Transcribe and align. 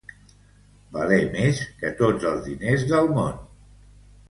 Valer 0.95 1.19
més 1.35 1.61
que 1.83 1.93
tots 2.01 2.27
els 2.33 2.43
diners 2.49 2.89
del 2.95 3.13
món. 3.21 3.39